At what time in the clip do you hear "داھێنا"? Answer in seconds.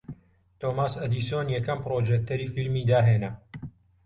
2.89-3.31